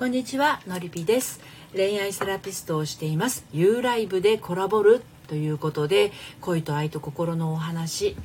[0.00, 1.40] こんにちはのりぴです。
[1.74, 3.44] 恋愛セラピストをしています。
[3.52, 8.16] U ライブでコラボるということで恋と愛と心のお話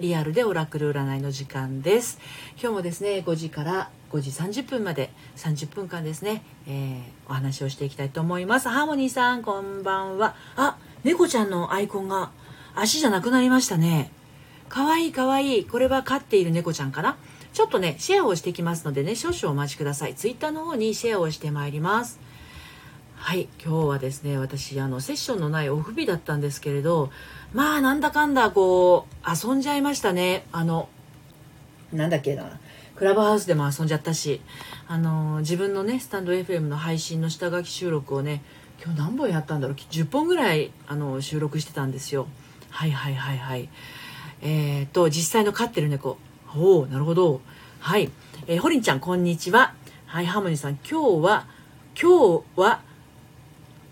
[0.00, 2.18] リアルでオラクル占いの時間です。
[2.60, 8.68] 今日もですね5時から5時30分まで30分間ですね、えー、お話をしていきたいと思います。
[8.68, 10.36] ハーモニーさんこんばんは。
[10.56, 12.32] あ猫ちゃんのアイコンが
[12.74, 14.12] 足じゃなくなりましたね。
[14.68, 15.64] かわいいかわいい。
[15.64, 17.16] これは飼っている猫ちゃんかな？
[17.58, 20.14] ちょっとね、シェアをしてきますのでね、少々お待ちください。
[20.14, 22.20] ツイッターの方にシェアをしてまいります。
[23.16, 27.10] はい、今日はですね、私、あの、セッションのないオフ日だったんですけれど、
[27.52, 30.46] まあ、なんだかんだ、こう、遊んじゃいましたね。
[30.52, 30.88] あの、
[31.92, 32.60] なんだっけな。
[32.94, 34.40] クラブハウスでも遊んじゃったし、
[34.86, 38.40] あの、自分のね、スタンド FM の配信の下書き収録をね、
[38.80, 42.28] 今日何本やったんだろう？10本ぐらいあの収録してたんですよ
[42.70, 43.68] はいはいはいはい
[44.42, 46.16] えっ、ー、と実際の飼ってる猫
[46.56, 47.40] おおなるほど。
[47.80, 48.10] はい、
[48.46, 49.74] えー、ホリンちゃんこんにちは。
[50.06, 50.78] はいハーモニーさん。
[50.88, 51.46] 今日は
[52.00, 52.80] 今日は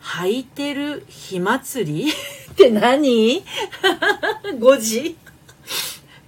[0.01, 2.11] 履いてる火祭り？
[2.53, 3.45] って何
[4.59, 5.19] ?5 時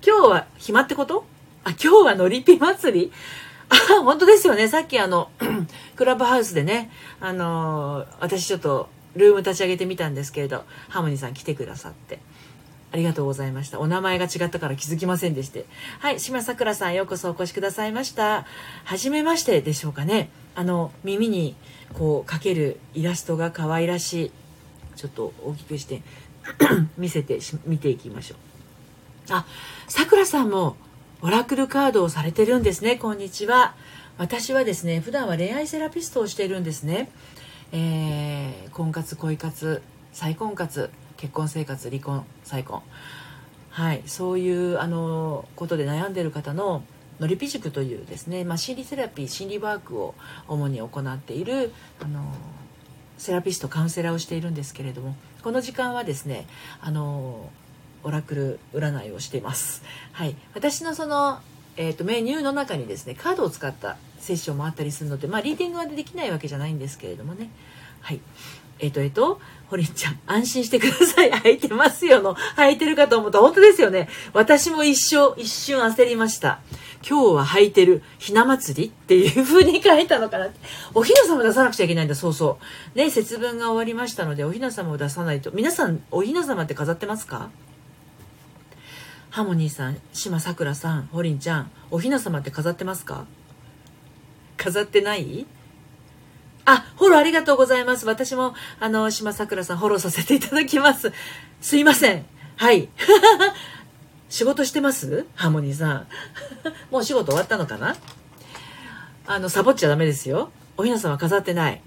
[0.07, 1.25] 今日は暇ってこと？
[1.65, 3.13] あ、今日はのりぴ祭り？
[3.71, 4.69] あ、本当ですよね。
[4.69, 5.31] さっきあの、
[5.97, 12.19] クラブハウスでね、あのー、私ちょっとルーム立ち上げてみたんですけれど、ハーモニーさん来てくださって。
[12.91, 13.81] ありがとうございました。
[13.81, 15.67] お名前が違ったから気づきませんでして。
[15.99, 18.47] はい、島さくらさんようこそお越しくださいました。
[18.85, 20.31] はじめましてでしょうかね。
[20.55, 21.55] あの、耳に
[21.93, 24.33] こうかけるイラストが可愛らしい。
[24.97, 26.03] ちょっと大きくして
[26.97, 28.39] 見せて見ていきましょう。
[29.35, 29.47] あ、
[29.87, 30.77] さくらさんも
[31.21, 32.97] オラクルカードをされてるんですね。
[32.97, 33.75] こんにちは。
[34.17, 37.11] 私はですね、普段は恋愛セラピストをしているんですね。
[37.71, 42.83] えー、婚活、恋活、再婚活、結婚生活離婚再婚。
[43.71, 44.03] はい。
[44.07, 46.83] そういうあのことで悩んでる方の
[47.21, 50.15] のりぴ塾というですね、まあ、心理セラピー心理ワークを
[50.47, 52.33] 主に行っているあの
[53.19, 56.47] セラピストカウンセラーをしているんですけれどもこの時間はですね
[56.81, 57.51] あの
[58.05, 59.83] オラクル占いをしています。
[60.13, 61.41] はい、私のその
[61.81, 67.51] えーと、メニューの中にですねカードを使ったセッションもあったりするので、まあ、リーディングはできないわけじゃないんですけれどもね。
[68.01, 68.21] はい。
[68.79, 71.31] えっ、ー、とえっ、ー、とホリンちゃん、安心してください。
[71.45, 74.09] 履いてますよの、履いてるかと思った本当ですよね。
[74.33, 76.61] 私も一生、一瞬焦りました。
[77.09, 80.49] 今日は履いてるひな祭りっていう風に書いたのかな。
[80.95, 82.59] おひな様出さなくちゃいけないんだ、そうそ
[82.95, 82.99] う。
[82.99, 85.51] ね、節分が終わりましたので、おひな様を出さないと。
[85.53, 87.51] 皆さん、おひな様って飾ってますか？
[89.31, 93.27] ハモニーさん、島さくらさん、ホリンちゃん、おひな様って飾ってますか？
[94.57, 95.47] 飾ってない？
[96.71, 98.05] あ、フォローありがとうございます。
[98.05, 101.13] 私も、あの、島桜さんフォローさせていただきます。
[101.63, 102.27] すいません。
[102.57, 102.89] はい。
[104.29, 105.27] 仕事してます？
[105.35, 106.07] ハーモニーさん。
[106.93, 107.97] もう仕事終わったのかな？
[109.27, 110.51] あの、サボっちゃダメですよ。
[110.77, 111.81] おひな様飾ってない。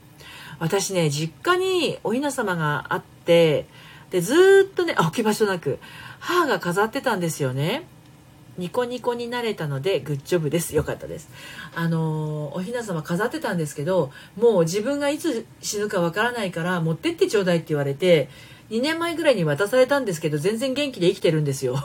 [0.58, 3.68] 私ね、実家におひな様があって、
[4.10, 5.78] で、ずっとね、置き場所なく、
[6.20, 7.84] 母が飾ってたんですよね。
[8.58, 10.76] ニコニコになれたのでグッジョブです。
[10.76, 11.30] よかったです。
[11.74, 18.30] あのおひな様飾ってたんですけどもう自分がいつ死ぬかわからないから持ってってちょうだいって言われて
[18.70, 21.78] 2年前ぐらいに渡されたんですけど全然元気で生きてるんですよ。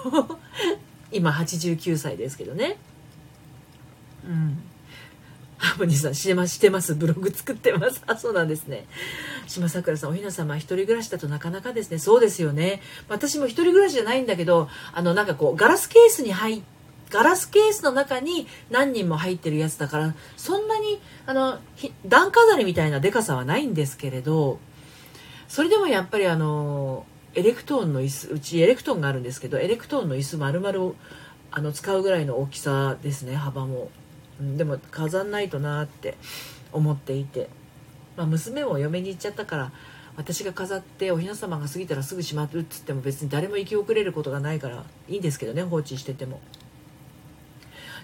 [1.13, 2.79] 今89歳ですけどね。
[4.27, 4.63] うん。
[5.59, 6.95] ハーモニーさんしてますしてます。
[6.95, 8.03] ブログ作ってます。
[8.09, 8.87] あそうなんですね。
[9.47, 11.99] 島桜さんおひな様一人暮らしだとなかなかですね。
[11.99, 12.83] そうですよね。
[13.09, 16.77] 私も一人暮らしじゃないんだけどあのなんかこうガラスケースに入って
[17.11, 21.59] ガラスケースの中に何人も入ってるやつだからそんなにあの
[22.07, 24.59] 段飾りみたいなでかさはないんですけれど
[25.49, 30.95] それでもやっぱりあのエレクトーンの椅子うちエレクトーンがあるんですけどエレクトーンの椅子丸々
[31.53, 33.89] あの使うぐらいの大きさですね幅も。
[34.41, 36.17] でも飾んないとなって
[36.73, 37.49] 思っていて、
[38.17, 39.73] まあ、娘も嫁に行っちゃったから
[40.17, 46.41] 私が飾っておひな様が過ぎたらすぐしまうっつっても別に誰も生き遅れることがないからいいんですけどね放置してても。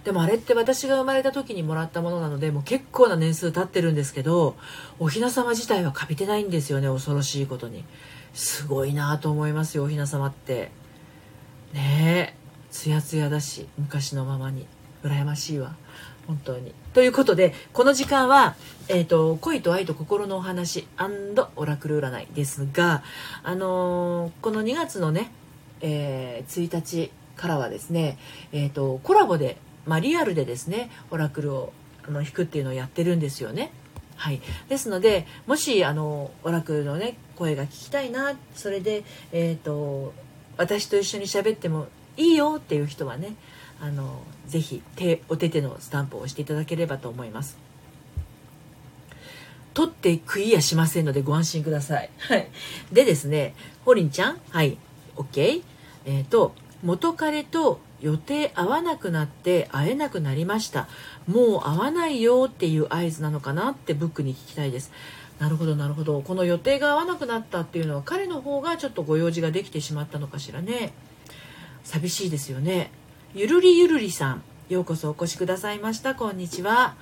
[0.05, 4.57] でもあれって私が生まれた時にもらったものなのでもう結構な年数経ってるんですけど
[4.99, 7.85] おひな様自体はかびてないんですよね恐ろしいことに。
[8.35, 10.71] すごいなと思いますよおひな様って。
[11.73, 14.67] ねえつやつやだし昔のままに。
[15.03, 15.75] 羨ましいわ。
[16.27, 16.75] 本当に。
[16.95, 18.55] ということでこの時間は、
[18.89, 20.87] えーと、恋と愛と心のお話
[21.57, 23.03] オラクル占いですが、
[23.43, 25.31] あのー、この2月のね、
[25.81, 28.19] えー、1日からはですね、
[28.53, 31.73] えーと、コラボで、まあ、リアルでですねオラクルを
[32.07, 33.73] あの引くっていうのをやってるんですよね。
[34.17, 40.13] はい、ですのでもしあのオラクルのね声が聞きたいなそれで、えーと
[40.57, 43.35] 私と一緒に喋ってもいいよっていう人はね
[43.83, 47.59] あのぜひ手お手手のスタンプを押していただければと思います
[49.75, 52.11] 取ってクリアしませんのでご安心ください。
[52.19, 52.49] はい。
[52.93, 53.55] でですね、
[53.87, 54.77] ホリンちゃん、はい、
[55.17, 55.63] OK。
[56.05, 56.53] えっ、ー、と、
[56.83, 60.89] 元彼と予定合わなくなって会えなくなりました。
[61.27, 64.93] もう会わないよっていう合図なのかなってブックに聞きたいです。
[65.39, 70.93] なるほどなるほどこの予定が合わなくなったっていうのは彼の方がちょっとご用事ができてしまったのかしらね
[71.83, 72.93] 寂しいですよね
[73.35, 76.15] ゆるりゆるりさんようこそお越しくださいました。
[76.15, 76.97] こんにちは。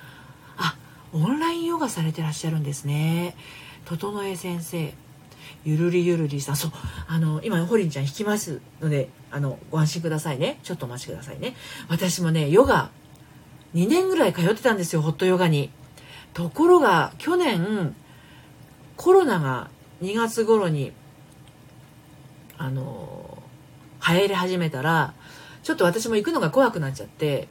[0.55, 0.77] あ
[1.11, 3.35] オンラインヨガされてらっしゃるんですね。
[3.83, 4.93] 整え先生
[5.65, 6.55] ゆるりゆるりさん。
[6.55, 6.71] そう
[7.09, 10.61] あの今ホリンちゃん弾きますのであのご安心くださいね。
[10.63, 11.53] ちょっとお待ちくださいね。
[11.89, 12.91] 私もねヨガ
[13.75, 15.69] 2年ぐらい通ってたんですよホットヨガに。
[16.33, 17.93] ところが去年
[18.95, 19.69] コロナが
[20.01, 20.93] 2月頃に
[22.57, 23.37] あの
[24.07, 25.13] 流行り始めたら
[25.63, 27.47] ちょっと私も行くのが怖くなっちゃって、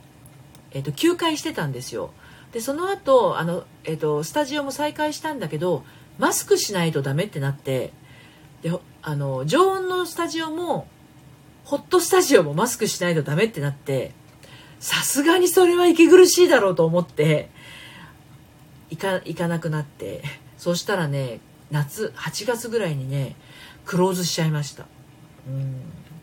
[0.73, 2.11] えーと、休会してたんですよ。
[2.53, 5.85] でその後あの、えーと、スタジオも再開したんだけど
[6.19, 7.93] マスクしないとダメってなって
[8.63, 8.73] で
[9.03, 10.89] あの常温のスタジオも
[11.65, 14.13] ホットスタジオもマスクしないとダメってなって
[14.81, 17.49] さすがにそれは息苦しいだろうと思って
[18.91, 20.23] 行か行かなくなって
[20.59, 21.41] そしたらね
[21.71, 23.37] 夏8月ぐらいにね
[23.85, 24.87] クローズしちゃいました。
[25.49, 25.81] うん。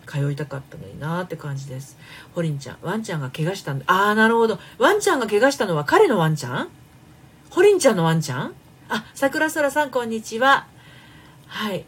[0.08, 1.98] 通いたかったのになーって感じです。
[2.34, 3.86] ホリンちゃんワンちゃんが怪我したんだ。
[3.88, 4.60] ああなるほど。
[4.78, 6.70] ワンちゃんが怪我したのは彼のワンちゃん？
[7.50, 8.54] ホリンちゃんのワンちゃん？
[8.90, 10.68] あ桜空さんこんにちは。
[11.46, 11.86] はい。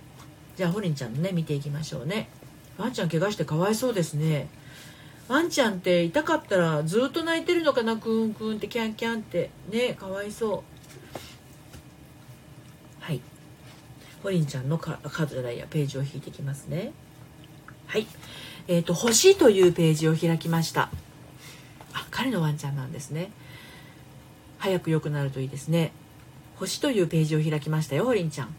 [0.58, 2.30] じゃあホリンちゃんのね見ていきましょうね。
[2.78, 4.50] ワンちゃん怪我してかわいそうですね。
[5.28, 7.98] ワンちゃんって痛かったらずっと泣いてるのかな？
[7.98, 9.50] クンクンってキャンキャンって。
[9.72, 10.64] ねかわいそう。
[14.22, 16.92] ホリンちゃんのカードじゃないやページを引いていきますね。
[17.90, 18.06] はい。
[18.68, 20.92] えっ、ー、と星というページを開きました。
[21.92, 23.32] あ彼のワンちゃんなんですね。
[24.60, 25.92] 早く良くなるといいですね。
[26.58, 28.56] 星というページを開きましたよホリンちゃん。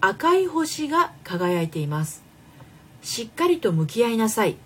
[0.00, 2.22] 赤い星が輝いています。
[3.02, 4.56] しっかりと向き合いなさい。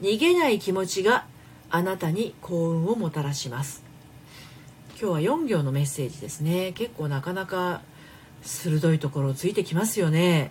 [0.00, 1.26] 逃げない気持ちが
[1.68, 3.84] あなたに幸運をもたらします。
[4.98, 6.72] 今日は4行のメッセージですね。
[6.72, 7.82] 結構なかなか
[8.40, 10.50] 鋭いところをついてきますよね。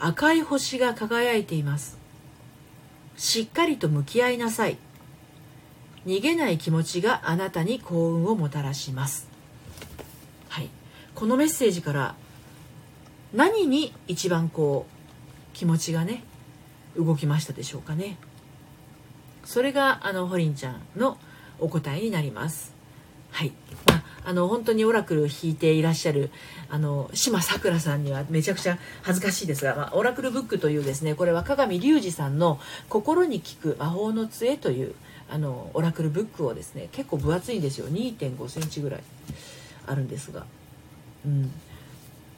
[0.00, 1.98] 赤い星が輝いています。
[3.16, 4.78] しっかりと向き合いなさい。
[6.06, 9.28] 逃げない気持ちがあなたに幸運をもたらします。
[10.48, 10.70] はい。
[11.14, 12.14] このメッセージから
[13.34, 16.24] 何に一番こう気持ちがね
[16.96, 18.16] 動きましたでしょうかね。
[19.44, 21.18] それがあのホリンちゃんの
[21.58, 22.72] お答えになります。
[23.32, 23.52] はい、
[23.86, 26.30] まあ、あの本当にオラクルを引いていらっしゃる
[26.68, 34.94] あの島さくらさんにはめちゃくちゃ恥ずかしいですが、まあ、オラクルブックというですねこれは鏡隆二さんの「心に効く魔法の杖」という
[35.30, 37.86] あのオラクルブックをですね結構分厚いんですよ。
[37.88, 39.00] 2 5センチぐらい
[39.86, 40.44] あるんですが、
[41.24, 41.52] うん、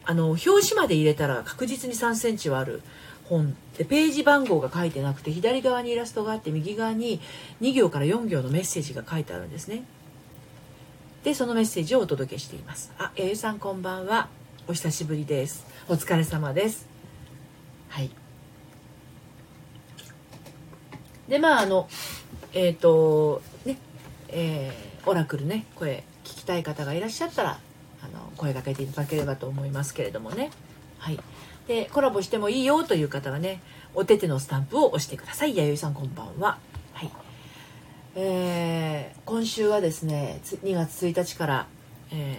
[0.04, 2.82] あの表紙まで入れたら確実に3センチはある。
[3.24, 3.56] 本。
[3.78, 7.20] でページ番号が書いてなくて左側にイラストがあって右側に
[7.62, 9.84] 2行から4行のメッセージが書いてあるんですね。
[11.24, 12.92] でそのメッセージをお届けしています。
[12.98, 14.28] あえゆさんこんばんは。
[14.66, 15.64] お久しぶりです。
[15.88, 16.88] お疲れ様です。
[17.88, 18.10] はい。
[21.28, 21.88] でまああの
[22.52, 23.78] えっ、ー、とね
[24.30, 27.60] えー、オラクルね声聞きたい方がいらっしゃったら
[28.02, 30.50] あの声かけていただければと思いますけれどもね。
[30.98, 31.20] はい。
[31.68, 33.60] でコラボしてもいいよという方はね
[33.94, 35.54] お手手のスタンプを押してください。
[35.54, 36.58] 弥生さんこんばんは。
[36.94, 37.10] はい。
[38.14, 41.66] えー、今週はですね2月1日から、
[42.10, 42.36] え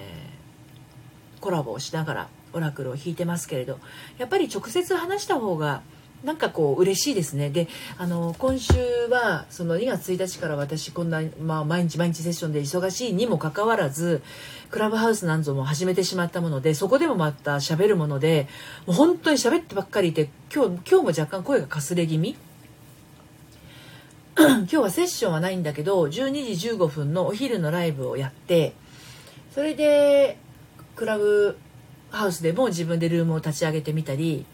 [1.38, 3.80] ー、コラボをしながらオラクルを引いてますけれど
[4.20, 5.82] やっぱり直接話した方が
[6.24, 7.50] なんかこう嬉しいですね。
[7.50, 8.74] であの今週
[9.10, 14.22] はその2月1日から私こんな、まあ、毎日毎日セッションで忙しいにもかかわらず
[14.70, 18.48] クラブハウスなんぞも始めてしまったものでそこでもまた喋るもので
[18.86, 22.38] もう本当に喋ってばっかりいて今日今日も若干声がかすれ気味
[24.38, 28.74] 今日はセッションはないんだけど12時15分のお昼のライブをやって
[29.54, 30.38] それで
[30.96, 31.58] クラブ
[32.10, 34.46] ハウスでも自分でルームを立ち上げてみたり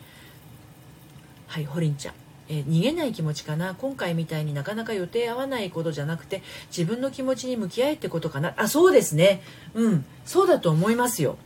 [1.47, 2.13] はいホリンちゃん、
[2.49, 3.73] え、逃げない気持ちかな？
[3.73, 8.53] 今回みたいになかなか予定合わないことじゃなくて自分の気持ちに向き合えってことかな？
[8.57, 9.41] あそうですね。
[9.73, 10.05] うん。
[10.25, 11.37] そうだと思いますよ。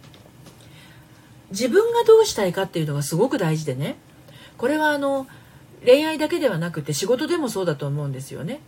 [1.51, 3.95] 自分がどうしたいかっていうのがすごく大事でね。
[4.57, 5.27] これはあの
[5.85, 8.61] 恋愛だけではなくて仕事でもそうだと思うんですよね。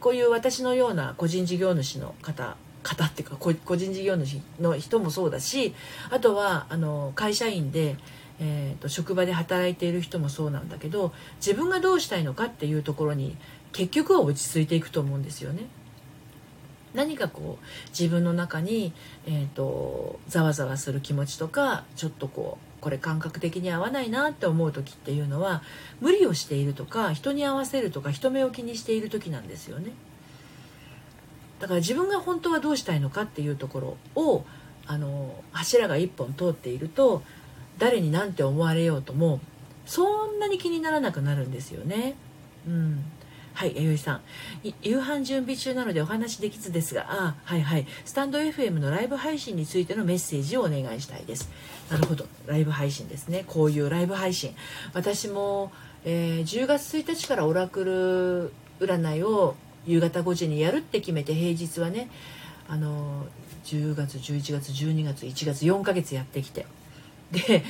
[0.00, 5.74] こういう私のような個人事業主の方方っていうか個人事業主の人もそうだし
[6.10, 7.96] あとはあの会社員で、
[8.40, 13.36] えーと、職場で働いている人もそうなんだけど自分がどうしたいのかっていうところに
[13.72, 15.66] 結局は落ち着いていくと思うんですよね。
[16.92, 18.92] 何かこう自分の中に、
[19.24, 25.62] えーと、ざわざわする気持ちとかちょっとこうこれ感覚的に合わないなって思う時っていうのは
[26.00, 29.92] 無理をしているとか人に合わせるとか人目を気にしている時なんですよね。
[31.60, 34.44] だから自分が本当はどうしたいのかっていうところを
[34.86, 37.22] あの柱が一本通っていると
[37.78, 39.40] 誰に何て思われようとも
[39.84, 42.14] そんなに気にならなくなるんですよね。
[42.66, 43.04] うん
[43.60, 44.20] はい、弥生さん。
[44.80, 47.86] 夕飯準備中なのでお話できずですが、あはいはい。
[48.06, 51.50] スタンド FM のライブ配信についてのメッセージをお願いしたいです。
[51.90, 52.24] なるほど。
[52.46, 53.44] ライブ配信ですね。
[53.46, 54.54] こういうライブ配信。
[54.94, 55.72] 私も、
[56.06, 57.84] えー、10月1日からオラク
[58.80, 62.08] ル占いを夕方5時にやるって決めて、平日はね、
[62.66, 63.26] あの、
[63.66, 66.64] 10月、11月、12月、1月、4ヶ月やってきて。
[67.30, 67.62] で、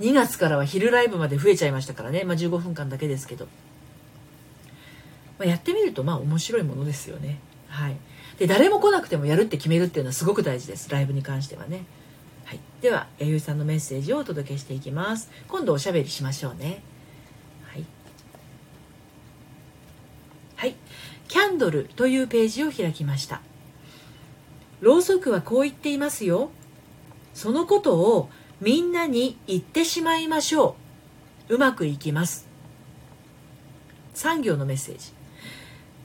[0.00, 2.24] 2月からは昼ライブまで増えちゃいましたからね。
[2.24, 3.46] まあ、15分間だけですけど。
[5.38, 7.38] まあ、やってみるとまあ面白いものですよね。
[7.68, 7.96] はい、
[8.38, 11.84] で誰も来なくてもやるって決めるっていうのはすごく大事ですライブに関してはね。
[12.44, 15.30] はい、では弥生さんのメッセージをお届けしていきます。
[15.48, 16.82] 今度おしゃべりしましょうね。
[17.64, 17.84] はい、
[20.56, 20.76] はい、
[21.28, 23.40] キャンドルというページを開きました。
[24.80, 26.50] ろうそくはこう言っていますよ。
[27.32, 28.28] そのことを
[28.60, 30.76] みんなに言ってしまいましょ
[31.48, 31.54] う。
[31.54, 32.46] うまくいきます。
[34.12, 35.13] 産業のメッセージ。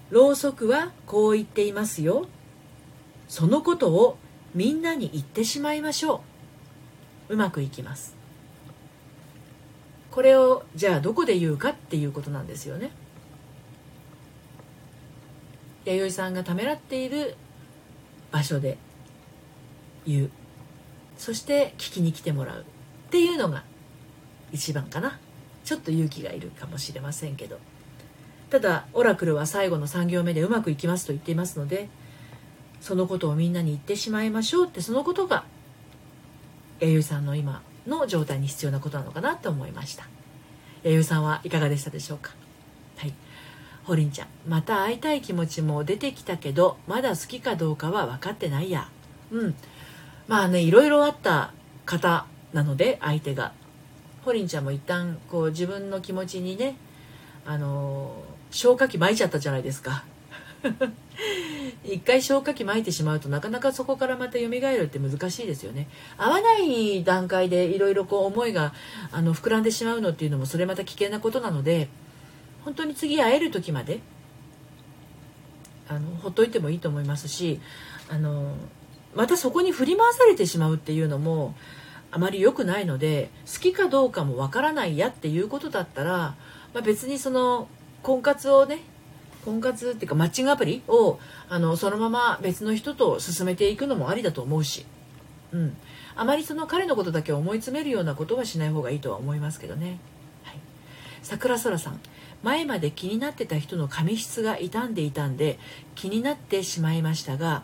[0.10, 2.28] ろうそくはこう言っていますよ。
[3.28, 4.18] そのことを
[4.56, 6.24] みんなに言ってしまいましょ
[7.30, 7.34] う。
[7.34, 8.16] うまくいきます。
[10.10, 12.92] これをじゃあどこで言うかっていうことなんですよね。
[15.86, 17.36] 弥生さんがためらっている
[18.32, 18.78] 場所で
[20.06, 20.32] 言う。
[21.18, 22.64] そして聞きに来てもらうっ
[23.12, 23.64] ていうのが
[24.52, 25.20] 一番かな。
[25.64, 27.60] ちょっと勇気がいるかもしれませんけど。
[28.50, 31.90] ただオラクルは最後の3行目でうまくいきますと言っていますので
[32.82, 35.44] そのことをみんなに言ってしまいましょうってそのことが
[36.80, 40.08] 弥生さんの今の状態に必要なことなのかなと思いました。
[40.84, 42.32] 弥生さんはいかがでしたでしょうか？
[42.98, 43.14] はい。
[43.84, 48.90] ホリンちゃんまた会いたい気持ちも出てきたけどまだ好きかどうかは分かってないや。
[49.32, 49.56] うん。
[50.28, 51.54] まあねいろいろあった
[51.86, 53.54] 方なので相手が。
[54.24, 56.76] ホリンちゃんも一旦こう自分の気持ちにね
[57.46, 58.14] あの
[58.52, 60.04] 消火器撒いちゃったじゃないですか。
[61.84, 65.88] 一回消火器撒いてしまうとなかなかそこからまた蘇るって難しいですよね。
[66.18, 68.74] 合わない段階でいろいろこう思いが
[69.12, 71.88] あの膨らんでしまうのっていうのもそれまた危険なことなので
[72.66, 74.00] 本当に次会える時まで
[75.88, 77.60] あのほっといてもいいと思いますし
[78.10, 78.54] あの
[79.16, 81.56] またそこに振り回されてしまうっていうのも
[82.12, 86.36] あまり良くないので好きかどうかもわからないやっていうことだったら、
[86.74, 87.68] まあ、別にその
[88.04, 88.80] 婚活をね
[89.46, 94.86] 婚活っていうかマッチングアプリをあのそのまま別の人と進めていくのもありだと思うし、
[95.52, 95.78] うん、
[96.16, 100.00] あまりその彼のことだけ思い詰めるようなことはしない方がいいとは思いますけどね。
[100.44, 100.60] はい、
[101.24, 102.00] 桜空さん。
[102.44, 105.60] 前まで気になってた人の髪質が傷んでいたんで
[105.96, 107.64] 気になってしまいましたが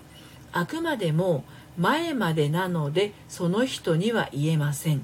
[0.52, 1.46] あくまでも
[1.78, 4.98] 前までなのでその人には言えません。
[4.98, 5.02] ん？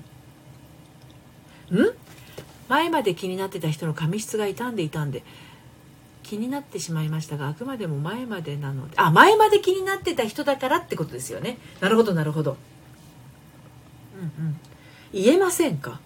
[2.72, 5.24] 前まで気になってた人の髪質が傷んでいたんで
[6.24, 11.58] 気になってしまいましたがあくまでも前までなのであ前まで気になってた人だからってことですよね。
[11.82, 12.56] なるほどなるほど。
[14.16, 14.60] うんうん。
[15.12, 16.00] 言えませんか？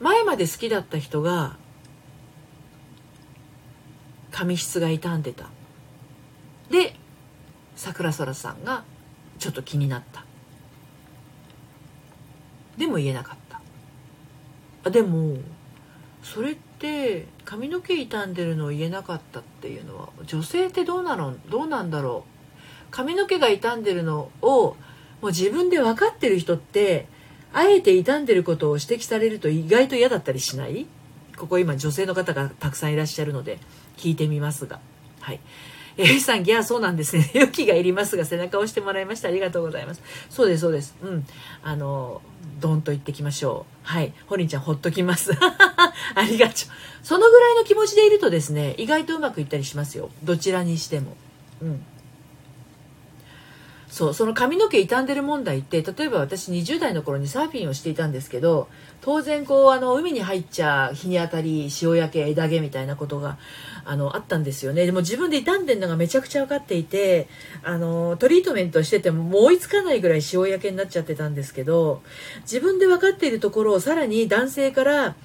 [0.00, 1.56] 前まで好きだった人が
[4.32, 5.50] 髪質が傷んでた。
[6.68, 6.96] で
[7.76, 8.82] 桜空さんが
[9.38, 10.24] ちょっと気になった。
[12.76, 13.49] でも言えなかった。
[14.84, 15.36] あでも
[16.22, 21.36] それって髪の毛傷んでるのを言えなかったっていうのは女性ってどうなの？
[21.48, 22.90] どうなんだろう？
[22.90, 24.76] 髪の毛が傷んでるのを
[25.20, 27.06] もう自分で分かってる人って
[27.52, 30.86] あえて傷んでることを指摘されると意外と嫌だったりしない？
[31.36, 33.58] ここ今女性の方がたくさんいらっしゃるので
[33.96, 34.80] 聞いてみますが。
[35.20, 35.40] はい。
[35.96, 37.30] えーさん、ギャーそうなんですね。
[37.34, 39.28] 勇気がいりますが、背中を押してもらいました。
[39.28, 40.02] ありがとうございます。
[40.28, 40.94] そうです、そうです。
[41.02, 41.26] うん。
[41.62, 42.22] あの、
[42.60, 43.86] ドンと言ってきましょう。
[43.86, 44.12] はい。
[44.26, 45.32] ホリンちゃん、ほっときます。
[46.14, 46.56] ありがとう。
[47.02, 50.10] そのぐらいの気持ちでいるとですね、意外とうまくいったりしますよ。
[50.22, 51.16] どちらにしても。
[51.62, 51.84] うん。
[53.90, 58.68] そうその髪の毛傷んでる問題って例えば私20代の頃にサーフィンをしていたんですけど
[59.00, 63.36] 当然こうあの海に入っちゃ日に当たり潮焼け枝毛みたいなことが
[63.84, 64.86] あのあったんですよね。
[64.86, 67.26] でも自分で傷んでるのがめちゃくちゃ分かっていて
[67.64, 72.00] あのトリートメントしててももう追いつかないぐらい潮焼けになっちゃってたんですけど
[72.42, 75.16] 自分で分かっているところをさらに男性から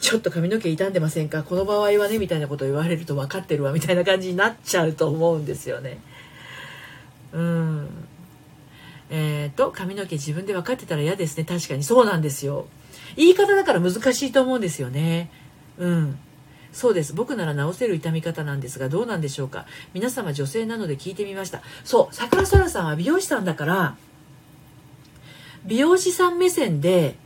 [0.00, 1.44] ちょっと髪の毛傷んでませんか？
[1.44, 6.00] この場合はねみたいなことを言われると分かってるわみたいな感じになっちゃうと思うんですよね。
[7.32, 8.07] うん。
[9.10, 11.44] え、ー、と髪の毛自分で分かってたら嫌ですね。
[11.44, 11.84] 確かに。
[11.84, 12.66] そうなんですよ。
[13.16, 15.30] 言い方だから難しいと思うんですよね。
[15.78, 16.18] うん。
[16.72, 17.14] そうです。
[17.14, 19.66] 僕なら直せる痛み方なんですがどうなんでしょうか。
[19.94, 21.62] 皆様女性なので聞いてみました。
[21.84, 22.14] そう。
[22.14, 23.96] 桜空さんは美容師さんだから
[25.64, 27.16] 美容師さん目線で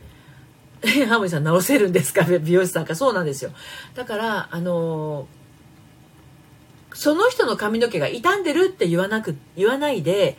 [1.07, 2.23] ハモニーさん直せるんですか？
[2.23, 2.95] 美容師さんか。
[2.95, 3.51] そうなんですよ。
[3.95, 5.27] だからあの
[6.93, 10.37] その人の髪の毛が傷んでるって言わなく言わないで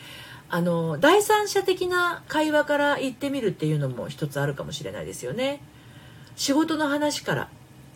[0.54, 5.60] あの第三者的な会話から言ってみるっていうのも一つあるかもしれないですよね。
[6.36, 7.48] 仕事の話から。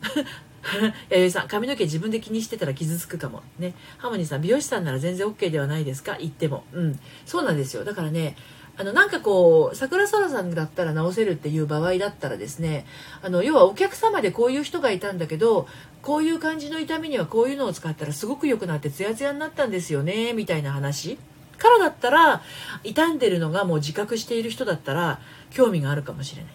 [1.09, 3.45] 弥生さん髪の毛自分で気にしてたら傷つくかも。
[3.61, 3.75] ね。
[3.99, 6.17] ハーモニーさん美容師さんなら全然 OK ではないですか？
[6.19, 6.65] 言っても。
[6.73, 6.99] うん。
[7.27, 7.85] そうなんですよ。
[7.85, 8.35] だからね
[8.77, 12.87] あのなんかこう桜空さんだったら直せるっていう場合だったらですね
[13.23, 15.69] あの要はお客様でこういう人がいたんだけど
[16.03, 21.19] こういう感じの痛みにはこういうのを使ったらすごく良くなってツヤツヤになったんですよねみたいな話。
[21.59, 22.43] からだったら
[22.85, 26.53] 傷んでるのがもう自覚している人だったら興味があるかもしれない。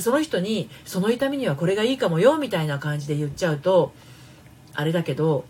[0.00, 3.92] その人にその痛みにはこれがいいかもよみたいな感じで言っちゃうと
[4.74, 5.44] あれだけど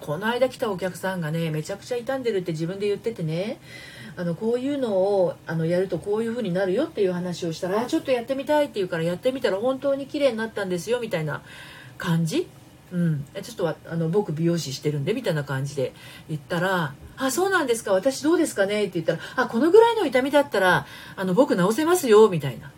[0.00, 3.58] この間来たお客さんがねめちゃくちゃ傷んでるって自分で言っててね
[4.16, 11.42] あのこういうのをあのやるとこういう風になるよっていう話をしたらちょっとやってみたいって言うからやってみたら本当に綺麗になったんですよみたいな
[11.98, 12.48] 感じ。
[12.92, 15.92] うん、ちょっとあの僕美容師してるんでみたいな感じで
[16.28, 17.92] 言ったら「あそうなんですか？
[17.92, 22.70] 私どうですかね?」って言ったら「あこのぐらいの痛みだったらあの僕治せますよ」みたいな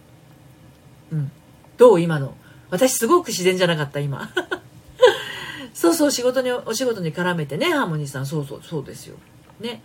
[1.12, 1.32] 「うん、
[1.76, 2.34] どう今の？
[2.70, 4.30] 私すごく自然じゃなかった今。
[5.72, 8.26] そうそう仕事にお仕事に絡めてねハーモニーさん。
[8.26, 9.16] そうそうそうですよ。
[9.60, 9.82] ね。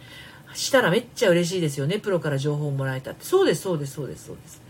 [0.54, 2.00] したらめっちゃ嬉しいですよね。
[2.00, 3.24] プロから情報をもらえたって。
[3.24, 4.62] そうですそうですそうですそうです。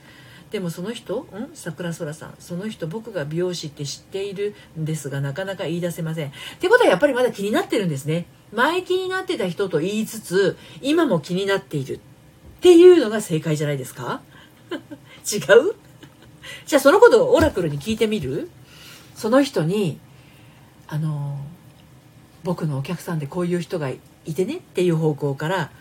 [0.51, 1.49] でもその人ん？
[1.55, 2.35] 桜空さん。
[2.39, 6.27] その人僕が美容師って知っているんですがなかなか言い出せません。
[6.27, 8.27] ってことはやっぱりまだ気になってるんですね。
[8.53, 11.95] 前気になってた人と言いつつ今も気になっている。
[11.95, 11.99] っ
[12.61, 14.21] ていうのが正解じゃないですか？
[14.71, 15.75] 違う？
[16.65, 18.49] じゃあそのことをオラクルに聞いてみる？
[19.15, 19.99] その人に
[20.87, 21.37] あの
[22.43, 23.99] 僕のお客さんでこういう人がい
[24.33, 25.71] てねっていう方向から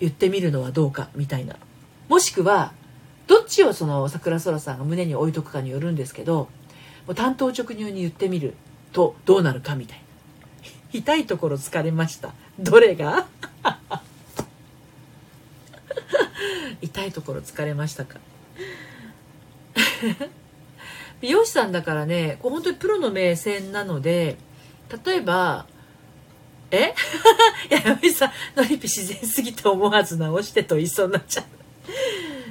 [0.00, 1.56] 言ってみるのはどうかみたいな。
[2.08, 2.72] もしくは
[3.26, 6.48] どっちをその桜空さんが胸に置いとくかによるんですけど
[7.06, 8.54] もう担当直入に言ってみる
[8.92, 10.04] とどうなるかみたいな。
[10.92, 13.26] 痛いところ疲れましたどれが？
[16.80, 18.18] 痛いところ疲れましたか？
[21.20, 24.36] 美容師さんだからねこう本当にプロの目線なので
[25.04, 25.66] 例えば
[26.70, 26.94] え？
[27.70, 31.44] いや、やめさん、のりぴ自然すぎて思わず直してと言いそうになっちゃう。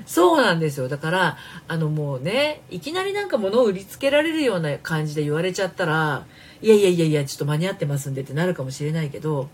[0.06, 0.88] そうなんですよ。
[0.88, 6.26] だから、あのもうね、いきなりなんか物を売りつけられるような感じで言われちゃったら、
[6.62, 9.50] いやいやいやいや、ちょっと間に合ってますんでってなるかもしれないけど、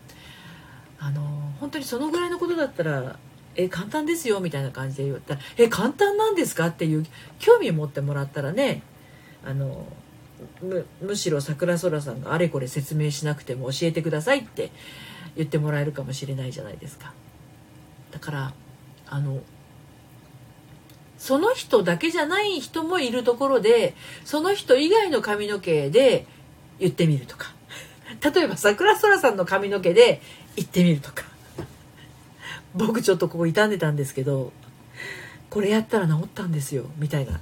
[1.00, 1.22] あの、
[1.60, 3.18] 本当にそのぐらいのことだったら、
[3.56, 7.06] え、簡単ですよ、みたいな感じで言ったら、え、簡単なんですかっていう
[7.40, 8.84] 興味を持ってもらったらね、
[9.44, 9.86] あの、
[10.62, 14.72] むむしろ桜空さんがあれこれ説明しなくても教えてくださいって
[15.36, 17.14] 言ってもらえるかもしれないじゃないですか。
[18.12, 18.54] だから
[19.08, 19.42] あの
[21.18, 23.94] その人だけじゃない人もいるところで
[24.26, 26.26] その人以外の髪の毛で
[26.82, 27.54] 言ってみるとか。
[28.34, 30.22] 例えば桜空さんの髪の毛で
[30.58, 31.24] 言ってみるとか。
[32.76, 34.54] 僕ちょっとここ傷んでたんですけど
[35.50, 37.40] これやったら治ったんですよみたいな。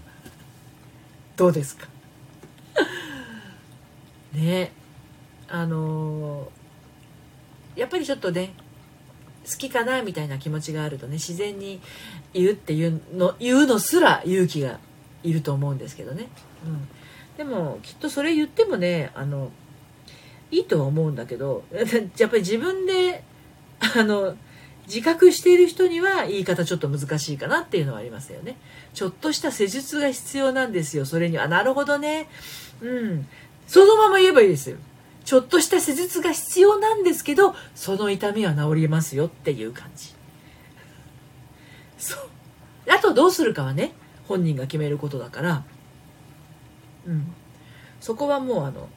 [1.38, 1.88] どうですか？
[4.34, 4.71] ね。
[5.47, 8.54] あのー、やっぱりちょっとね
[9.49, 11.82] 好きかなみたいな気持ちがあるとね自然に
[12.34, 14.80] 言うっていうの言うのすら勇気が
[15.23, 16.28] いると思うんですけどね、
[16.65, 16.88] うん、
[17.39, 19.49] でもきっとそれ言ってもねあの
[20.52, 21.63] いいとは思うんだけど
[22.17, 23.23] やっぱり自分で
[23.95, 24.36] あの
[24.88, 28.58] 自覚している人には言い方ちょっと難しいかなっていうのはありますよね。
[28.93, 31.06] ちょっとした施術が必要なんですよ。
[31.06, 32.28] それにはなるほどね。
[32.82, 33.25] うん。
[33.67, 34.75] そのまま言えばいいですよ。
[35.23, 40.13] ちょっとした施術が必要なんですけどその痛みは治りますよっていう感じ。
[41.97, 42.30] そう。
[42.89, 43.93] あとどうするかはね
[44.28, 45.63] 本人が決めることだから。
[47.10, 47.34] うん。
[48.00, 48.88] そこはもうあの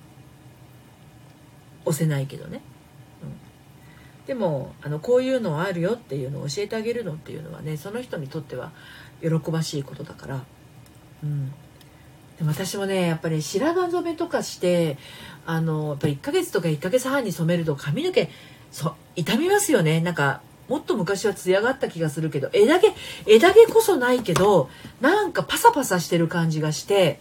[1.84, 2.60] 押せないけどね、
[3.22, 8.72] うん、でもあのこういうのはあるよっていうのを教えてあげるのっていうのはねその人にとっては
[9.20, 10.44] 喜ばしいことだから、
[11.24, 11.48] うん、
[12.38, 14.98] でも私もねやっぱり白髪染めとかして
[15.46, 18.30] あのやっぱ1ヶ月とか1ヶ月半に染めると髪の毛
[18.70, 20.00] そ傷みますよね。
[20.00, 22.94] なんかもっと昔は艶があった気がするけど枝毛
[23.26, 24.70] 枝毛こそないけど
[25.02, 27.20] なんかパサパサしてる感じがして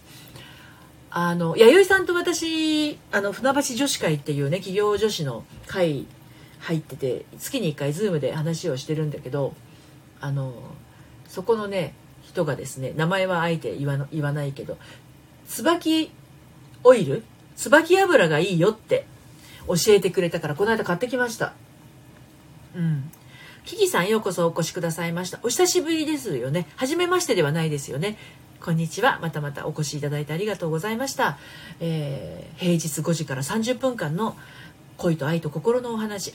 [1.12, 6.08] あの弥生さんと私あの船橋女子会っていうね企業女子の会
[6.60, 9.54] 入ってて月に1回 Zoom で話をしてるんだけど
[10.22, 10.54] あの
[11.28, 11.94] そこのね
[12.24, 14.78] 人がですね名前はあえて言わ言わないけど
[15.48, 16.12] 椿
[16.84, 17.24] オイル？
[17.56, 19.06] 椿油がいいよって
[19.68, 21.54] 教えてくれたからこの間買ってきました。
[22.76, 23.12] うん。
[23.66, 25.40] キキさんようこそお越しくださいました。
[25.44, 26.68] お久しぶりですよね。
[26.78, 28.18] 初めましてではないですよね。
[28.64, 29.18] こんにちは。
[29.24, 31.40] またまたお越しいただいてありがとうございました、
[31.80, 34.38] えー、平日5時から30分間の
[34.98, 36.32] 恋と愛と心のお話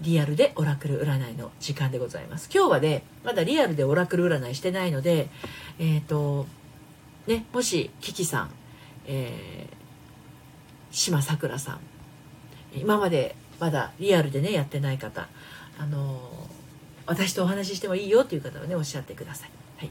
[0.00, 2.48] リアルでオラクル占いの時間でございます。
[2.52, 5.28] 今日はねまだリアルでオラクル占いしてないので
[5.78, 6.46] えっ、ー、と
[7.26, 8.50] ねもしキキさん、
[9.06, 9.74] えー、
[10.90, 11.80] 島さくらさん
[12.74, 15.28] 今までまだリアルでねやってない方
[15.78, 16.18] あの
[17.04, 19.90] 私とお話ししてもいいよっていう方はねおっしゃってください、はい、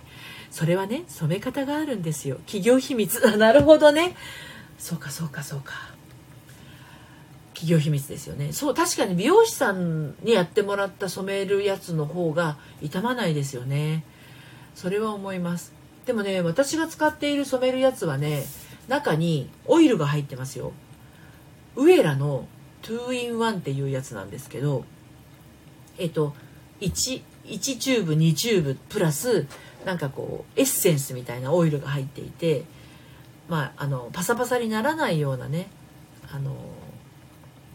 [0.51, 2.37] それはね染め方があるんですよ。
[2.45, 3.19] 企業秘密。
[3.37, 4.15] なるほどね。
[4.77, 5.73] そうかそうかそうか。
[7.53, 8.53] 企業秘密ですよね。
[8.53, 14.05] そう確かに美容師さんにやってもらった染めるやつの方が傷まないですよね。
[14.75, 15.73] それは思います。
[16.05, 18.45] でもね私が使っている染めるやつはね
[18.87, 20.71] 中にオイルが入ってますよ。
[21.75, 22.47] ウエラの
[22.83, 24.85] 2in1 っていうやつなんですけど
[25.97, 26.33] えっと
[26.79, 29.45] 1, 1チューブ2チューブプラス
[29.89, 32.63] なんかこうエッセンスみたいなオイルが入っていて
[33.47, 35.67] まああのパサパサにならないようなね
[36.31, 36.55] あの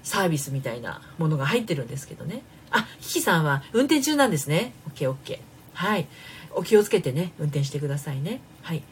[0.05, 2.43] サービスみたいなものが入ってるんですけどね。
[2.71, 4.75] あキキさんは運転中なんですね。
[4.95, 5.41] OKOK
[5.73, 6.07] はい。
[6.53, 8.41] お気をつけてね運転してくださいね。
[8.63, 8.85] はい。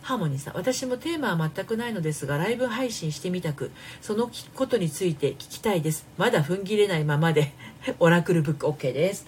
[0.00, 6.06] ハーモニーさん私もテーマは全くないのですがライブ配信してみたくそのことについて聞きたいです。
[6.16, 7.52] まだ踏ん切れないままで
[7.98, 9.26] オラクルブック OK です。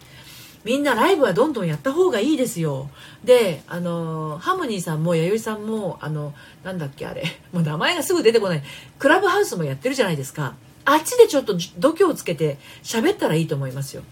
[0.64, 2.88] みんなライブはどんどんやった方がいいですよ。
[3.22, 7.22] であのハーモニーさんも弥生さんもあのなんだっけあれ。
[7.52, 8.62] もう名前がすぐ出てこない。
[8.98, 10.54] クラブハウスもやってるじゃないですか。
[10.86, 14.02] あっちでちょっと度胸をつけて喋ったらいいと思いますよ。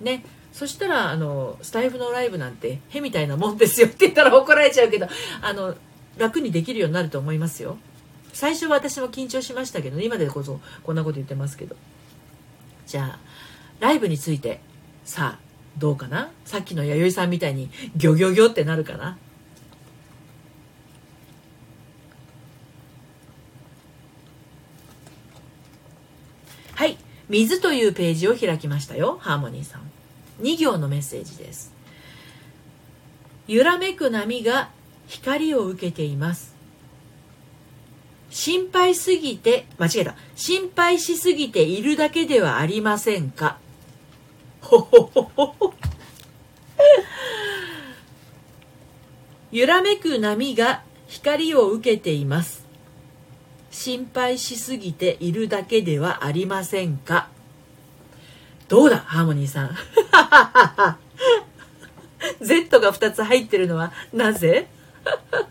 [0.00, 0.24] ね。
[0.52, 3.86] そしたらあのスタイフのライブなんてへみたいなもんですよ。
[3.88, 5.08] って言ったら怒られちゃうけど
[5.40, 5.74] あの
[6.18, 7.78] 楽にできるようになると思いますよ。
[8.34, 11.76] 最初は私も緊張しましたけど、今でこそこんなこと言ってますけど。
[12.86, 13.18] じゃあ
[13.80, 14.60] ライブについて
[15.04, 16.30] さあどうかな？
[16.44, 19.18] さっきの弥生さんみたいにギョギョギョってなるかな？
[26.74, 26.96] はい。
[27.28, 29.82] 水というページを開きましたよハーモニーさん。
[30.42, 31.72] 2行のメッセージです。
[33.46, 34.70] 揺らめく波が
[35.06, 36.54] 光を受けています。
[38.30, 40.16] 心配すぎて間違えた。
[40.34, 43.58] 心配しすぎているだけではありませんか？
[49.52, 52.64] 揺らめく波が光を受けています
[53.70, 57.28] 心配しすぎているだけではありませんか？
[58.68, 59.76] どうだハーモニーさん？
[62.40, 64.68] Z が2つ入ってるのはなぜ？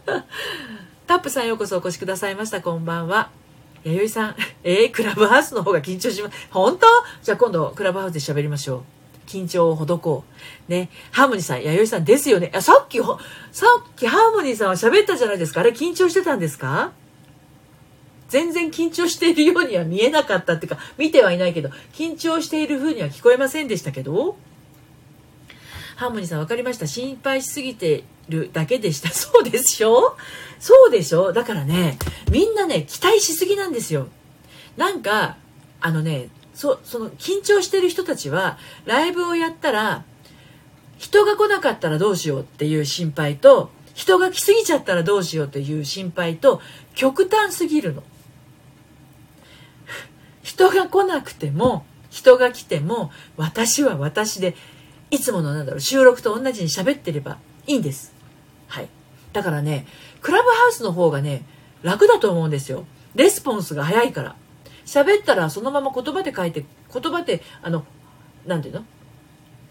[1.06, 2.62] タップさんようこそお越しくださいました。
[2.62, 3.30] こんばんは。
[3.84, 6.48] 弥生さん、えー、クラブハウスの方が緊張します。
[6.50, 6.88] 本当？
[7.22, 8.84] じゃあ今度クラブハウスで喋りましょう。
[9.26, 10.24] 緊張をほどこ
[10.68, 10.72] う。
[10.72, 10.90] ね。
[11.12, 12.52] ハーモニーさん、弥生さんですよね。
[12.54, 15.62] あ、さっき、さっきハーモニーさんは喋ったじゃないですか。
[15.62, 16.92] あれ緊張してたんですか？
[18.30, 24.38] 全然緊張しているようには見えなかったっていうか、見てはいないけど、緊張している風には聞こえませんでしたけど、
[25.96, 26.88] ハーモニーさん分かりました。
[26.88, 29.10] 心配しすぎてるだけでした。
[29.14, 30.18] そうでしょ？
[30.60, 31.32] そうでしょ？
[31.32, 32.00] だからね、
[32.32, 34.08] みんなね、期待しすぎなんですよ。
[34.78, 35.38] なんか、
[35.80, 40.04] あのね、そその緊張してる人たちは、ライブをやったら、
[40.98, 46.62] 人が来なかったらどうしようっていう心配と、人が来すぎちゃったらどうしようという心配と、
[46.96, 48.04] 極端すぎるの。
[50.42, 54.56] 人が来なくても、人が来ても、私は私で、
[55.10, 57.38] いつものなんだろう、収録と同じに喋ってれば
[57.68, 58.14] いいんです。
[58.68, 58.90] はい。
[59.32, 59.88] だからね、
[60.22, 61.44] クラブハウスの方がね、
[61.82, 62.86] 楽だと思うんですよ。
[63.16, 64.36] レスポンスが早いから。
[64.94, 67.84] 喋ったらそのまま言葉で書いて、言葉で、あの、
[68.46, 68.86] なんていうの？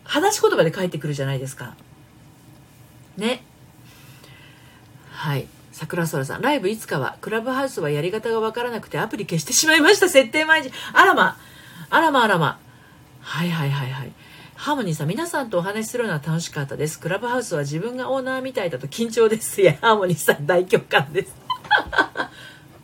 [0.05, 1.77] 話し言葉で書いてくるじゃないですか。
[3.17, 3.45] ね。
[5.11, 5.47] はい。
[5.71, 10.09] 桜空さん、ライブいつかは、クラブハウスはやり方がわからなくてアプリ消してしまいました。
[10.09, 10.73] 設定前に。
[10.93, 11.37] あらま。
[11.89, 12.59] あらまあらま。
[13.21, 14.13] はいはいはいはい。
[14.57, 16.99] ハーモニーさん、皆さんとお話しするのは楽しかったです。
[16.99, 19.61] クラブハウスは自分がオーナーみたいだと緊張です。
[19.61, 21.42] いや、ハーモニーさん大共感です。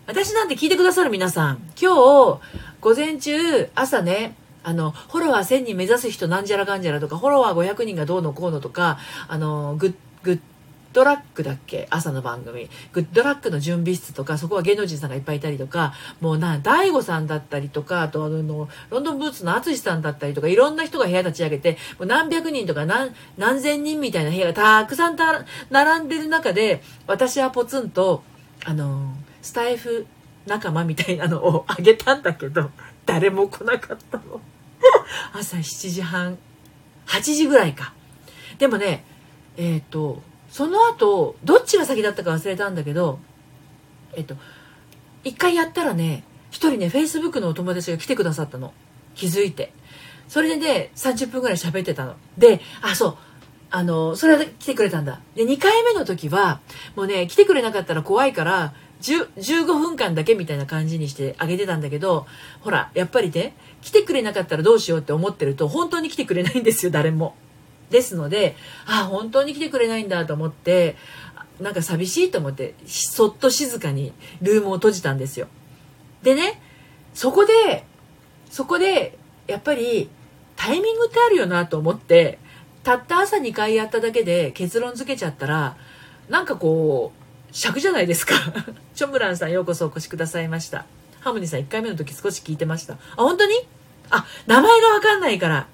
[0.08, 2.40] 私なんて聞いてくださる皆さん、今日、
[2.80, 10.40] 午前中、朝ね、あの、フォロワー1000人目指す人なんじゃらかんじゃらとか、フォロワー500人がどうのこうのとか、あの、グッ、グッ、
[10.94, 11.86] ドラックだっけ？
[11.90, 12.70] 朝の番組。
[12.94, 15.92] グッドラックの準備室とかそこは芸能人さんがいっぱいいたりとか
[16.22, 25.16] もうな大悟さんだったりとかあとあのロンドンブーツの淳さんだったりとかいろんな人が部屋立ち上げてもう何百人とか何何千人みたいな部屋がたくさん
[25.68, 28.22] 並んでる中で私はポツンと
[28.64, 29.12] あの
[29.48, 30.06] スタイフ
[30.46, 32.70] 仲間みたいなのをあげたんだけど
[33.06, 34.42] 誰も来なかったの。
[35.32, 36.36] 朝7時半
[37.06, 37.94] 8時ぐらいか。
[38.58, 39.06] でもね
[39.56, 43.20] えっ、ー、とその後どっちが先だったか忘れたんだけど
[44.12, 44.36] えっ、ー、と
[45.24, 48.74] 一回やったらね一人ねフェイスブックのお友達が来てくださったの。
[49.14, 49.72] 気づいて。
[50.28, 52.16] それでね30分ぐらい喋ってたの。
[52.36, 53.16] であそう。
[53.70, 56.60] あのそれは来てくれたんだで2回目の時は
[56.96, 62.26] もうね来てくれなかったら怖いから15分間だけみたいな感じにしてあげてたんだけど
[62.60, 67.34] ほらやっぱりね来てくれなかったらどうしようって思ってると本当に来てくれないんですよ誰も。
[67.90, 68.54] ですので
[68.86, 70.96] あ本当に来てくれないんだと思って
[71.58, 75.46] なんか寂しいと思ってそっと静かにルームを閉じたんですよ。
[76.22, 76.60] でね
[77.14, 77.84] そこで
[78.50, 80.10] そこでやっぱり
[80.56, 82.38] タイミングってあるよなと思って
[82.88, 85.76] たった朝2回やっただけで結論付けちゃったら
[86.30, 88.32] なんかこう尺じゃないですか。
[88.96, 90.86] チョムランさんようこそお越しくださいました。
[91.20, 92.94] ハムニーさん1回目の時少し聞いてました。
[92.94, 93.56] あ本当に？
[94.08, 95.66] あ名前がわかんないから。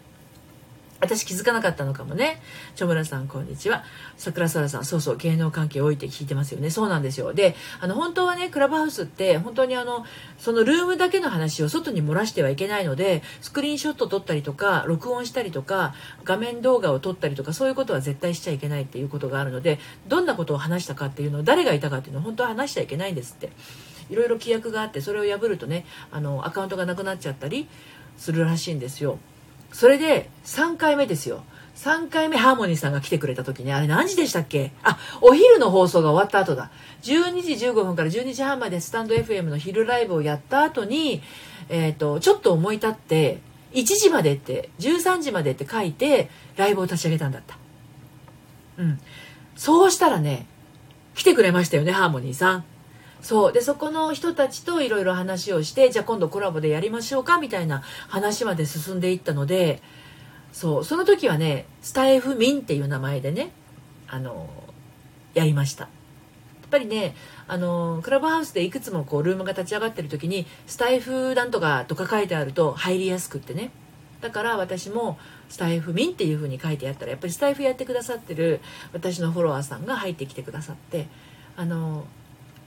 [1.05, 2.41] 私気づかなかったのかもね。
[2.77, 3.85] チョムラさん、こんにちは。
[4.17, 6.71] 桜空さん、そうそう、芸能関係多いって聞いてますよね。
[6.71, 7.35] そうなんですよ。
[7.35, 10.07] で、あの、本当はね、クラブハウスって、本当にあの、
[10.39, 23.53] そのルームだけの話を外に漏らしてはいけないので、スクリーンショット撮ったりとか、録音したりとか、画面動画を撮ったりとか、そういうことは絶対しちゃいけないっていうことがあるので、どんなことを話したかっていうのを、誰がいたかっていうのを本当は話しちゃいけないんですって。
[24.11, 27.69] いろいろ規約があって、それを破るとね、あの、アカウントがなくなっちゃったり
[28.17, 29.19] するらしいんですよ。
[29.75, 31.43] それで、3回目ですよ。
[31.75, 34.71] 3回目ハーモニーさんが来てくれた時に、あれ何時でしたっけ？
[34.85, 36.71] あ、お昼の放送が終わった後だ。
[37.03, 41.23] 12時15分から12時半までスタンド FM の昼ライブをやった後に、
[41.69, 43.41] えっ、ー、と、ちょっと思い立って、
[43.73, 47.59] 1時までって、13時までって書いて、ライブを立ち上げたんだった。
[48.79, 49.01] うん。
[49.57, 50.47] そうしたらね、
[51.17, 52.65] 来てくれましたよね、ハーモニーさん。
[53.25, 53.53] そう。
[53.55, 59.81] で、そこの人たちといろいろ話をして、じゃあ今度コラボでやりましょうか、みたいな話まで進んでいったので、
[60.53, 60.85] そう。
[60.85, 63.51] その時はねスタイフミンっていう名前でね
[64.07, 64.51] あの
[65.33, 65.85] やりました。
[65.85, 65.89] や
[66.67, 67.17] っぱりね
[67.49, 73.71] あのクラブハウスでいくつもこうルームが立ち上がってる時にスタイフなんとかとか書いてあると入りやすくってね。
[74.21, 78.61] だから私もスタイフミンっていう風に書いてあったらやっぱりスタイフやってくださってる
[78.93, 81.09] 私のフォロワーさんが入ってきてくださって
[81.57, 82.07] あの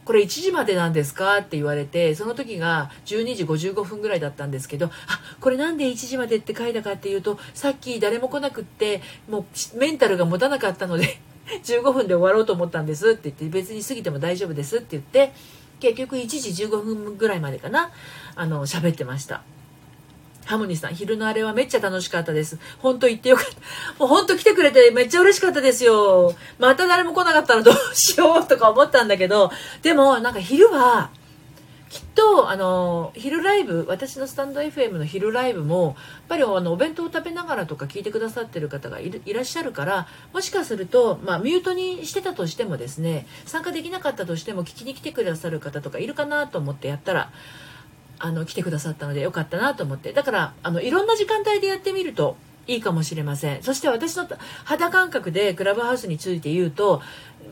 [0.08, 1.40] これ1時までなんですか？
[1.40, 4.90] って言われてその時が12時55分ぐらいだったんですけどあ
[5.42, 11.20] これなんで1時までって書いたかっていうとさっき誰も来なくってもうメンタルが持たなかったので
[11.66, 15.34] 15分で終わろうと思ったんですって言って別に過ぎても大丈夫ですって言って
[15.82, 17.92] 結局1時15分ぐらいまでかな
[18.36, 19.42] あの喋ってました。
[20.48, 22.58] ハモニーさん、昼のあれはめっちゃ楽しかったです。
[22.80, 24.00] 本当言ってよかった。
[24.00, 26.34] もう本当来てくれてめっちゃ嬉しかったですよ。
[26.58, 31.12] また誰も来なかったらどうしようとか思ったんだけど、でもなんか昼は、
[31.90, 35.96] きっと、あの、昼ライブ、私のスタンド FM の昼ライブも、やっ
[36.28, 47.32] ぱりあの、お弁当を食べながらとか聞いてくださってる方がいらっしゃるから、もしかすると、まあ、ミュートにしてたとしてもですね、参加できなかったとしても聞きに来てくださる方とかいるかなと思ってやったら、
[48.20, 52.36] あの来てくださったのでよかったなと思ってだからあのいろんな時間帯でやってみると
[52.68, 54.28] いいかもしれませんそして私の
[54.66, 57.02] 肌感覚でクラブハウスについて言うと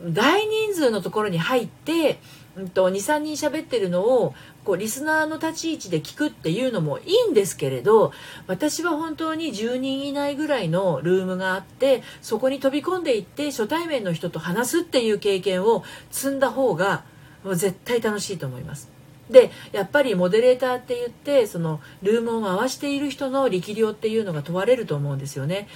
[0.04, 2.18] 大人数のところに入って、
[2.56, 8.12] うんと、23人喋ってるのをこうリスナーの立ち位置で聞くっていうのもいいんですけれど
[8.46, 17.04] 私は本当に10人以内ぐらいのルームがあってそこに飛び込んでいって初対面の人と話すっていう経験を積んだ方が
[17.54, 18.95] 絶対楽しいと思います。
[19.30, 25.68] でやっぱりモデレーターって言ってそのルームを回している人の力量っていうのが問われると思うんですよね。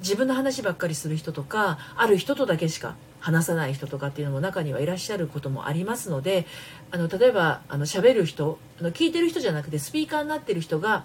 [0.00, 6.46] 自分の話ばっかりする人とかある人とだけしか話さない人とかっていうのも中にはいらっしゃることもありますので
[6.90, 11.04] あの例えばあの喋る人あの聞いてる人じゃなくてスピーカーになってる人が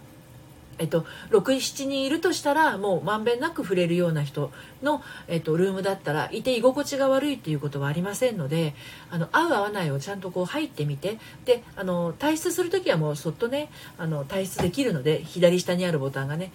[0.81, 8.73] えっと、67人いるとしたらもうまんべんなく触れるような人の、えっと、ルームだったらいて居心地が悪いっていうことはありませんので
[9.11, 16.51] あの合う合わないをちゃんとこう入ってみてであの退出する時はもうそっとねあの退出できるので左下にあるボタンがね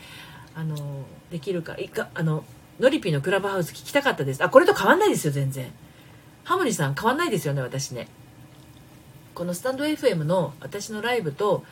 [0.57, 0.77] あの
[1.31, 2.43] できるかいかあの
[2.81, 4.43] ノリピーのクラブハウス聞きたかったです。
[4.43, 5.73] あこれと変わんないですよ全然。
[6.45, 8.09] ハモリさん変わんないですよね私ね。
[9.35, 11.63] このスタンド FM の私のライブと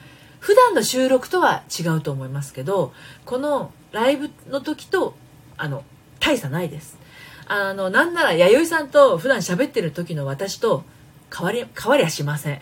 [0.45, 2.93] 普段の収録とは違うと思いますけど
[3.25, 5.15] このライブの時と
[5.57, 5.85] あの
[6.21, 6.99] 大差ないです。
[7.47, 10.85] あのなんなら弥生さんと普段喋ってる時の私と
[11.35, 12.61] 変わり変わりはしません。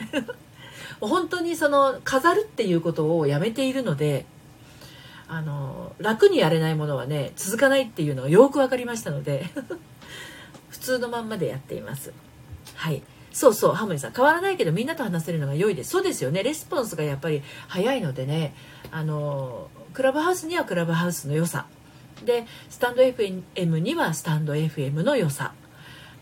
[1.01, 4.27] 本当にその飾るっていうことをやめているので
[5.27, 9.51] あの楽にやれないものはね続かないっていうのがよく分かりましたので
[10.71, 12.13] 普通のまんまでやっています。
[12.77, 13.03] はい。
[13.33, 14.13] そうそうハムニさん。
[14.13, 15.91] 変わらないけどみんなと話せるのが良いです。
[15.91, 16.43] そうですよね。
[16.43, 18.55] レスポンスがやっぱり早いのでね。
[18.91, 21.67] あのクラブハウスにはクラブハウスの良さ。
[22.25, 25.55] でスタンド FM にはスタンド FM の良さ。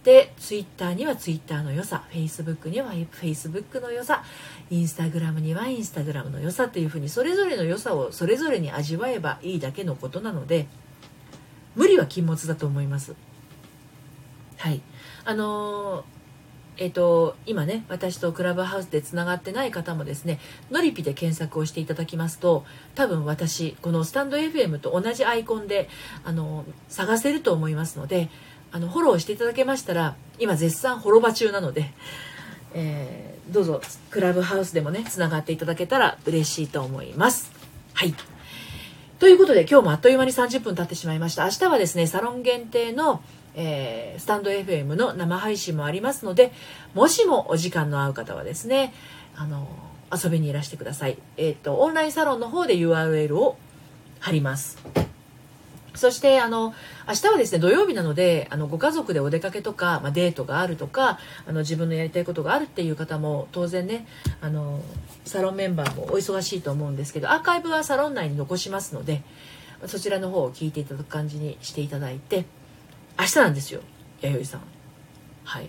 [0.04, 2.04] でツイッターにはツイッターの良さ。
[2.10, 4.22] フェイスブックにはフェイスブックの良さ。
[4.70, 6.68] インスタグラムにはインスタグラムの良さ。
[6.68, 10.68] というふうにそれぞれの良さをそれぞれに味わえばいいだけのことなので
[11.74, 13.14] 無理は禁物だと思います。
[14.58, 14.80] はい。
[15.24, 16.19] あのー
[16.76, 20.38] えっ、と、今ね、私とクラブハウスでつながってない方もですね、
[20.70, 25.88] ノリピで検索をしていただきますと、多分私、このスタンド FM と同じアイコンで、
[26.24, 28.30] あの、探せると思いますので、
[28.72, 31.92] あの、フォローしていただけましたら、今絶賛滅場中なので、
[32.72, 33.80] えー、どうぞ、
[34.10, 37.50] クラブハウスでもね、つながっていただけたら嬉しいと思います。
[37.94, 38.14] はい。
[39.18, 41.44] ということで、今日もあっという間に30分経ってしまいました。
[41.44, 43.22] 明日はですね、サロン限定の、
[43.54, 46.52] えー、スタンド FM の生配信もありますので
[46.94, 48.92] もしもお時間の合う方はですね
[49.36, 49.68] あの
[50.12, 53.56] 遊びにいらしてください、えーと、オンラインサロンの方で URL を
[54.18, 54.78] 貼ります。
[55.94, 56.72] そしてあの
[57.06, 64.06] 明日はですね土曜日なのであのご家族でお出かけとか、まあ、デートがあるとかあの自分のやりたいことがあるっていう方も当然ね
[64.40, 64.80] あの
[65.24, 69.22] サロンメンバーもお忙しいと思うんですけどアーカイブはサロン内に残しますので
[69.86, 72.44] そちらの方を聞いていただく感じにしていただいて
[73.20, 73.82] 明日なんですよ
[74.22, 74.62] 弥生さん。
[75.44, 75.68] はい。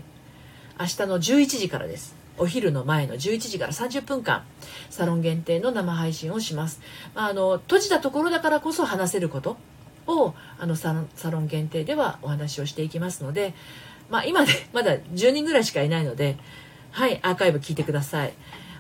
[0.80, 2.16] 明日の11時からです。
[2.38, 4.44] お昼の前の11時から30分間
[4.90, 6.80] サロン限定の生配信をします、
[7.14, 9.58] まあ、あの閉じたところだからこそ話せること
[10.08, 10.94] をあのサ
[11.30, 13.54] ロン限定ではお話をしていきますので、
[14.10, 16.38] まあ、今でまだ10人ぐらいしかいないので
[16.92, 18.34] はいアーカイブ聞いてください。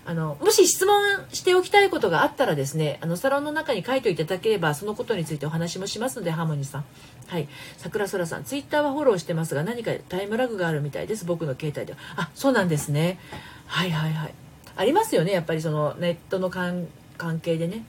[0.03, 0.99] あのもし質問
[1.31, 6.85] しておきたいことがあったらですねあのサロンの中に書いていただければそのことについてお話もしますのでハーモニーさん。
[7.27, 7.47] はい。
[7.77, 11.99] 桜空さんツイッターはフォローしてますが何かタイムラグがあるみたいです僕の携帯では。
[12.17, 13.19] あそうなんですね。
[13.67, 14.33] はいはいはい。
[14.75, 16.87] ありますよねやっぱりそのネットの関
[17.41, 17.85] 係でね。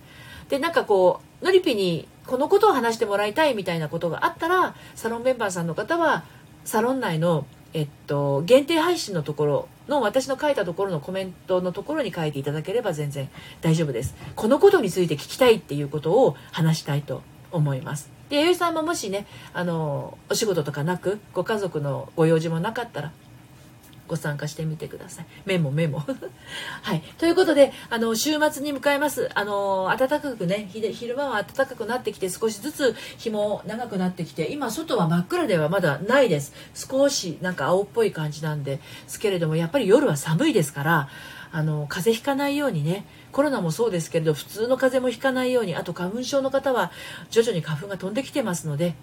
[0.48, 6.24] でなんかこうのりぴにこのことを話してもらいたいみたいなことがあったらサロンメンバーさんの方は
[6.64, 13.28] サロン内のえっと、限定配信のところの私の書いたところのコメントのところに書いていただければ全然
[13.60, 14.14] 大丈夫です。
[14.36, 18.10] このことについて聞きたいっていうことを話したいと思います。
[18.28, 23.12] で、弥生さんももしね、あの、お仕事とかなく、ご家族のご用事もなかったら、
[24.12, 25.26] ご参加してみてください。
[25.46, 26.04] メモメモ。
[26.82, 27.00] はい。
[27.16, 29.30] ということで、あの、週末に迎えます。
[29.34, 36.52] あの、暖かくね、昼間は暖かくなってきて、少しずつ日も長くなってきて、今、外は真っ暗ではまだないです。
[36.74, 41.08] 少しなんか青っぽい感じなんですけれども、やっぱり夜は寒いですから、
[41.52, 46.92] あの、風邪ひかないようにね、コロナもそうですけれど、普通の風邪もひかないように、あと花粉症の方は
[47.30, 48.94] 徐々に花粉が飛んできてますので、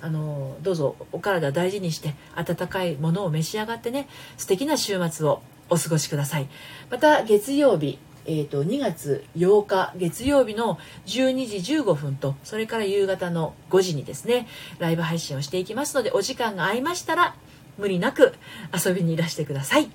[0.00, 6.48] あのどうぞお体大事にして温かいものを召し上がってね素敵な週末をお過ごしください
[6.90, 14.48] また月曜日えーと、2月8日月曜日の12時15分とそれから夕方の5時にですね
[14.80, 17.36] ライブ配信をしていきますのでお時間が合いましたら
[17.78, 18.34] 無理なく
[18.74, 19.88] 遊びにいらしてください。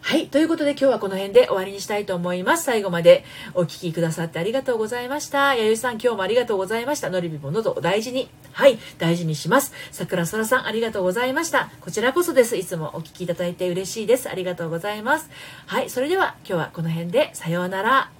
[0.00, 0.28] はい。
[0.28, 2.64] ということで今日はこの辺で終わりにしたいと思います。
[2.64, 5.54] 最後までお聴きくださってありがとうございました。
[5.54, 7.10] 弥生さん今日もありがとうございました。
[7.10, 8.30] のりびも喉を大事に。
[8.52, 8.78] はい。
[8.96, 9.74] 大事にします。
[9.92, 11.70] 桜空さんありがとうございました。
[11.80, 12.56] こちらこそです。
[12.56, 14.30] いつもお聴きいただいて嬉しいです。
[14.30, 15.28] ありがとうございます。
[15.66, 15.90] はい。
[15.90, 18.17] それでは今日はこの辺でさようなら。